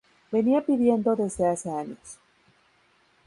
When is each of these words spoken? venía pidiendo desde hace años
venía 0.31 0.65
pidiendo 0.65 1.15
desde 1.15 1.45
hace 1.45 1.69
años 1.69 2.17